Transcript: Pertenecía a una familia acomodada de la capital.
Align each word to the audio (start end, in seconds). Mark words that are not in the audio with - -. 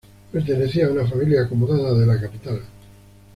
Pertenecía 0.31 0.87
a 0.87 0.91
una 0.91 1.05
familia 1.05 1.43
acomodada 1.43 1.93
de 1.93 2.07
la 2.07 2.19
capital. 2.19 2.59